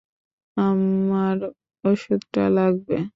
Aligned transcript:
আমার 0.57 1.37
ওষুধটা 1.83 2.43
লাগবে। 2.49 2.97